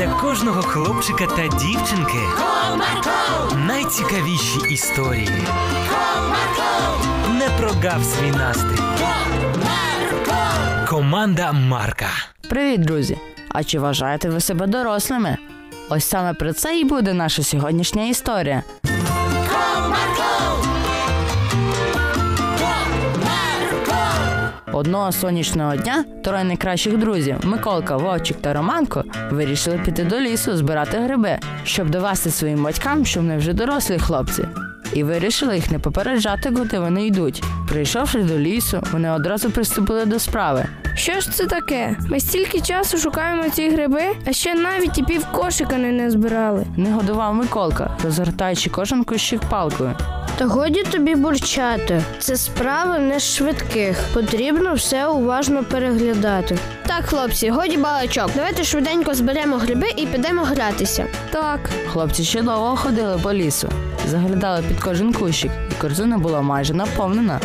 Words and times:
для 0.00 0.08
кожного 0.08 0.62
хлопчика 0.62 1.26
та 1.26 1.48
дівчинки 1.48 2.18
Комарко! 2.36 3.56
найцікавіші 3.66 4.58
історії. 4.70 5.28
Комарко! 5.88 7.04
Не 7.38 7.48
прогав 7.58 8.04
свій 8.04 8.30
настрій. 8.30 8.82
Комарко! 8.98 10.86
Команда 10.88 11.52
Марка. 11.52 12.06
Привіт, 12.48 12.80
друзі! 12.80 13.18
А 13.48 13.64
чи 13.64 13.78
вважаєте 13.78 14.28
ви 14.28 14.40
себе 14.40 14.66
дорослими? 14.66 15.36
Ось 15.88 16.04
саме 16.04 16.34
про 16.34 16.52
це 16.52 16.80
і 16.80 16.84
буде 16.84 17.12
наша 17.12 17.42
сьогоднішня 17.42 18.04
історія. 18.04 18.62
Одного 24.80 25.12
сонячного 25.12 25.76
дня 25.76 26.04
троє 26.24 26.44
найкращих 26.44 26.98
друзів 26.98 27.36
Миколка, 27.42 27.96
Вовчик 27.96 28.36
та 28.40 28.52
Романко 28.52 29.04
вирішили 29.30 29.78
піти 29.84 30.04
до 30.04 30.20
лісу 30.20 30.56
збирати 30.56 30.98
гриби, 30.98 31.38
щоб 31.64 31.90
довести 31.90 32.30
своїм 32.30 32.64
батькам, 32.64 33.06
що 33.06 33.20
вони 33.20 33.36
вже 33.36 33.52
дорослі 33.52 33.98
хлопці. 33.98 34.44
І 34.92 35.04
вирішили 35.04 35.56
їх 35.56 35.70
не 35.70 35.78
попереджати, 35.78 36.50
куди 36.50 36.78
вони 36.78 37.06
йдуть. 37.06 37.42
Прийшовши 37.68 38.22
до 38.22 38.38
лісу, 38.38 38.82
вони 38.92 39.10
одразу 39.10 39.50
приступили 39.50 40.04
до 40.04 40.18
справи. 40.18 40.64
Що 40.94 41.20
ж 41.20 41.30
це 41.30 41.46
таке? 41.46 41.96
Ми 42.08 42.20
стільки 42.20 42.60
часу 42.60 42.98
шукаємо 42.98 43.50
ці 43.50 43.70
гриби, 43.70 44.02
а 44.26 44.32
ще 44.32 44.54
навіть 44.54 44.98
і 44.98 45.02
пів 45.02 45.26
кошика 45.32 45.78
не 45.78 45.92
назбирали. 45.92 46.66
Не 46.76 46.92
годував 46.92 47.34
Миколка, 47.34 47.96
розгортаючи 48.04 48.70
кожен 48.70 49.04
кущик 49.04 49.40
палкою. 49.40 49.94
Та 50.40 50.46
годі 50.46 50.82
тобі 50.82 51.14
бурчати. 51.14 52.02
Це 52.18 52.36
справи 52.36 52.98
не 52.98 53.20
з 53.20 53.34
швидких. 53.34 54.04
Потрібно 54.14 54.74
все 54.74 55.06
уважно 55.06 55.64
переглядати. 55.64 56.58
Так, 56.86 57.04
хлопці, 57.04 57.50
годі 57.50 57.76
балачок. 57.76 58.30
Давайте 58.34 58.64
швиденько 58.64 59.14
зберемо 59.14 59.56
гриби 59.56 59.86
і 59.96 60.06
підемо 60.06 60.42
гратися. 60.42 61.06
Так, 61.30 61.60
Хлопці 61.86 62.24
ще 62.24 62.42
довго 62.42 62.76
ходили 62.76 63.18
по 63.22 63.32
лісу, 63.32 63.68
заглядали 64.08 64.64
під 64.68 64.80
кожен 64.80 65.12
кущик, 65.12 65.50
і 65.70 65.80
корзина 65.80 66.18
була 66.18 66.40
майже 66.40 66.74
наповнена. 66.74 67.40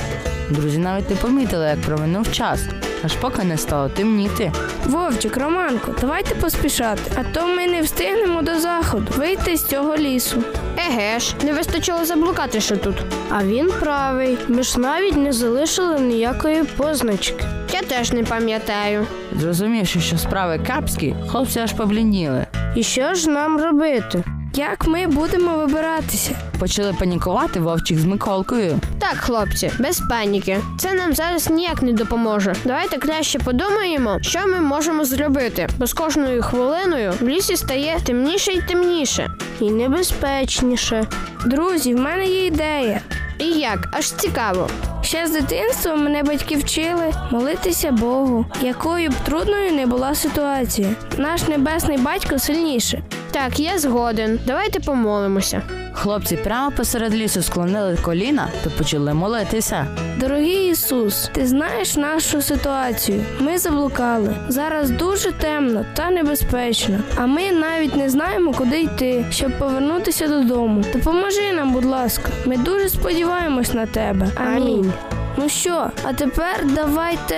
Друзі 0.49 0.77
навіть 0.77 1.09
не 1.09 1.15
помітили, 1.15 1.65
як 1.65 1.81
проминув 1.81 2.31
час, 2.31 2.59
аж 3.05 3.13
поки 3.15 3.43
не 3.43 3.57
стало 3.57 3.89
темніти. 3.89 4.51
Вовчик, 4.85 5.37
Романко, 5.37 5.95
давайте 6.01 6.35
поспішати, 6.35 7.01
а 7.15 7.23
то 7.23 7.47
ми 7.47 7.67
не 7.67 7.81
встигнемо 7.81 8.41
до 8.41 8.59
заходу 8.59 9.05
вийти 9.17 9.57
з 9.57 9.63
цього 9.63 9.97
лісу. 9.97 10.43
Еге 10.89 11.19
ж, 11.19 11.35
не 11.43 11.53
вистачило 11.53 12.05
заблукати 12.05 12.61
ще 12.61 12.75
тут. 12.77 12.95
А 13.29 13.43
він 13.43 13.71
правий. 13.79 14.37
Ми 14.47 14.63
ж 14.63 14.79
навіть 14.79 15.17
не 15.17 15.33
залишили 15.33 15.99
ніякої 15.99 16.63
позначки. 16.63 17.45
Я 17.73 17.81
теж 17.81 18.11
не 18.11 18.23
пам'ятаю. 18.23 19.07
Зрозумівши, 19.39 19.99
що 19.99 20.17
справи 20.17 20.59
капські, 20.67 21.15
хлопці 21.27 21.59
аж 21.59 21.73
поблідніли. 21.73 22.45
І 22.75 22.83
що 22.83 23.13
ж 23.13 23.29
нам 23.29 23.61
робити? 23.61 24.23
Як 24.57 24.87
ми 24.87 25.07
будемо 25.07 25.57
вибиратися? 25.57 26.35
Почали 26.59 26.93
панікувати 26.93 27.59
вовчик 27.59 27.99
з 27.99 28.05
Миколкою. 28.05 28.79
Так, 28.99 29.17
хлопці, 29.17 29.71
без 29.79 29.99
паніки. 30.09 30.61
Це 30.79 30.93
нам 30.93 31.13
зараз 31.13 31.49
ніяк 31.49 31.81
не 31.81 31.93
допоможе. 31.93 32.55
Давайте 32.65 32.97
краще 32.97 33.39
подумаємо, 33.39 34.17
що 34.21 34.47
ми 34.47 34.61
можемо 34.61 35.05
зробити, 35.05 35.67
бо 35.77 35.87
з 35.87 35.93
кожною 35.93 36.41
хвилиною 36.41 37.13
в 37.21 37.27
лісі 37.27 37.55
стає 37.55 37.97
темніше 38.05 38.51
і 38.51 38.61
темніше. 38.61 39.29
І 39.59 39.71
небезпечніше. 39.71 41.07
Друзі, 41.45 41.93
в 41.95 41.99
мене 41.99 42.25
є 42.25 42.45
ідея. 42.45 43.01
І 43.39 43.45
як? 43.45 43.89
Аж 43.91 44.11
цікаво. 44.11 44.69
Ще 45.01 45.27
з 45.27 45.31
дитинства 45.31 45.95
мене 45.95 46.23
батьки 46.23 46.55
вчили 46.55 47.13
молитися 47.31 47.91
Богу, 47.91 48.45
якою 48.61 49.09
б 49.09 49.13
трудною 49.25 49.71
не 49.71 49.85
була 49.85 50.15
ситуація. 50.15 50.95
Наш 51.17 51.47
небесний 51.47 51.97
батько 51.97 52.39
сильніше. 52.39 53.03
Так, 53.35 53.59
я 53.59 53.79
згоден. 53.79 54.39
Давайте 54.47 54.79
помолимося. 54.79 55.61
Хлопці 55.93 56.37
прямо 56.37 56.71
посеред 56.71 57.15
лісу 57.15 57.41
склонили 57.41 57.97
коліна 58.01 58.49
та 58.63 58.69
почали 58.69 59.13
молитися. 59.13 59.87
Дорогий 60.17 60.69
Ісус, 60.69 61.29
ти 61.33 61.47
знаєш 61.47 61.95
нашу 61.95 62.41
ситуацію. 62.41 63.23
Ми 63.39 63.57
заблукали. 63.57 64.35
Зараз 64.47 64.89
дуже 64.89 65.31
темно 65.31 65.85
та 65.93 66.11
небезпечно. 66.11 66.99
А 67.15 67.25
ми 67.25 67.51
навіть 67.51 67.95
не 67.95 68.09
знаємо, 68.09 68.53
куди 68.53 68.81
йти, 68.81 69.25
щоб 69.31 69.59
повернутися 69.59 70.27
додому. 70.27 70.83
Допоможи 70.93 71.53
нам, 71.53 71.73
будь 71.73 71.85
ласка. 71.85 72.29
Ми 72.45 72.57
дуже 72.57 72.89
сподіваємось 72.89 73.73
на 73.73 73.85
тебе. 73.85 74.27
Амінь. 74.35 74.93
Ну 75.37 75.49
що, 75.49 75.89
а 76.03 76.13
тепер 76.13 76.65
давайте. 76.75 77.37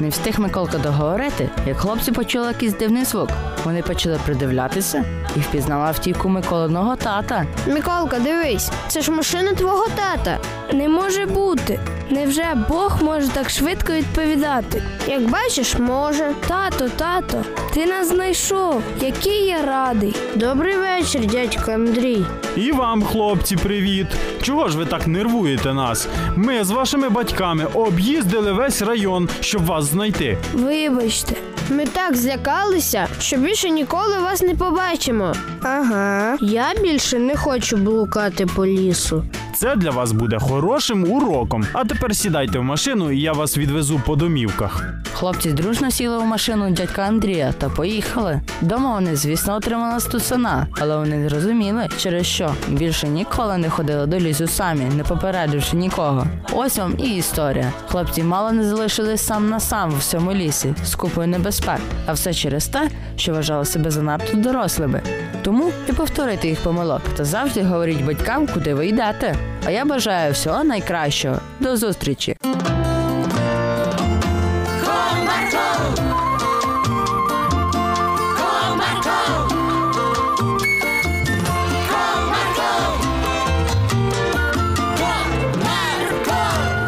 Не 0.00 0.08
встиг 0.08 0.40
Миколка 0.40 0.78
договорити, 0.78 1.50
як 1.66 1.76
хлопці 1.76 2.12
почули 2.12 2.46
якийсь 2.46 2.72
дивний 2.74 3.04
звук. 3.04 3.28
Вони 3.64 3.82
почали 3.82 4.18
придивлятися 4.24 5.04
і 5.36 5.40
впізнала 5.40 5.86
автівку 5.86 6.28
Миколиного 6.28 6.96
тата. 6.96 7.46
Миколка, 7.66 8.18
дивись, 8.18 8.70
це 8.88 9.00
ж 9.00 9.10
машина 9.10 9.54
твого 9.54 9.86
тата. 9.88 10.38
Не 10.72 10.88
може 10.88 11.26
бути. 11.26 11.80
Невже 12.10 12.44
Бог 12.68 13.02
може 13.02 13.28
так 13.28 13.50
швидко 13.50 13.92
відповідати? 13.92 14.82
Як 15.08 15.30
бачиш, 15.30 15.78
може. 15.78 16.32
Тато, 16.48 16.88
тато, 16.96 17.44
ти 17.74 17.86
нас 17.86 18.08
знайшов. 18.08 18.82
Який 19.00 19.44
я 19.46 19.62
радий. 19.62 20.16
Добрий 20.34 20.76
вечір, 20.76 21.26
дядько 21.26 21.72
Андрій. 21.72 22.24
І 22.56 22.72
вам, 22.72 23.02
хлопці, 23.02 23.56
привіт! 23.56 24.06
Чого 24.42 24.68
ж 24.68 24.78
ви 24.78 24.86
так 24.86 25.06
нервуєте 25.06 25.74
нас? 25.74 26.08
Ми 26.36 26.64
з 26.64 26.70
вашими 26.70 27.08
батьками 27.08 27.66
об'їздили 27.74 28.52
весь 28.52 28.82
район, 28.82 29.28
щоб 29.40 29.66
вас 29.66 29.84
знайти. 29.84 30.38
Вибачте. 30.54 31.34
Ми 31.70 31.86
так 31.86 32.16
злякалися, 32.16 33.06
що 33.20 33.36
більше 33.36 33.70
ніколи 33.70 34.18
вас 34.18 34.42
не 34.42 34.54
побачимо. 34.54 35.32
Ага, 35.62 36.36
я 36.40 36.72
більше 36.82 37.18
не 37.18 37.36
хочу 37.36 37.76
блукати 37.76 38.46
по 38.46 38.66
лісу. 38.66 39.24
Це 39.54 39.76
для 39.76 39.90
вас 39.90 40.12
буде 40.12 40.38
хорошим 40.38 41.12
уроком. 41.12 41.64
А 41.72 41.84
тепер 41.84 42.16
сідайте 42.16 42.58
в 42.58 42.62
машину, 42.62 43.10
і 43.12 43.20
я 43.20 43.32
вас 43.32 43.58
відвезу 43.58 44.00
по 44.06 44.16
домівках. 44.16 44.84
Хлопці 45.12 45.52
дружно 45.52 45.90
сіли 45.90 46.18
в 46.18 46.24
машину 46.24 46.70
дядька 46.70 47.02
Андрія 47.02 47.54
та 47.58 47.68
поїхали. 47.68 48.40
Дома 48.60 48.94
вони, 48.94 49.16
звісно, 49.16 49.54
отримали 49.54 50.00
стусана, 50.00 50.66
але 50.80 50.96
вони 50.96 51.16
не 51.16 51.28
розуміли, 51.28 51.88
через 51.98 52.26
що 52.26 52.54
більше 52.68 53.08
ніколи 53.08 53.58
не 53.58 53.70
ходили 53.70 54.06
до 54.06 54.18
лісу 54.18 54.46
самі, 54.46 54.84
не 54.84 55.04
попередивши 55.04 55.76
нікого. 55.76 56.26
Ось 56.52 56.78
вам 56.78 56.94
і 56.98 57.16
історія. 57.16 57.72
Хлопці 57.88 58.22
мало 58.22 58.52
не 58.52 58.64
залишились 58.68 59.26
сам 59.26 59.48
на 59.48 59.60
сам 59.60 59.90
в 59.90 59.98
всьому 59.98 60.32
лісі 60.32 60.74
з 60.84 60.94
купою 60.94 61.28
небезпек, 61.28 61.80
а 62.06 62.12
все 62.12 62.34
через 62.34 62.66
те, 62.66 62.90
що 63.16 63.32
вважали 63.32 63.64
себе 63.64 63.90
занадто 63.90 64.36
дорослими. 64.36 65.02
Тому 65.44 65.72
і 65.88 65.92
повторити 65.92 66.48
їх 66.48 66.60
помилок 66.60 67.02
та 67.16 67.24
завжди 67.24 67.62
говоріть 67.62 68.04
батькам, 68.04 68.46
куди 68.54 68.74
ви 68.74 68.86
йдете. 68.86 69.34
А 69.64 69.70
я 69.70 69.84
бажаю 69.84 70.32
всього 70.32 70.64
найкращого. 70.64 71.36
До 71.60 71.76
зустрічі! 71.76 72.36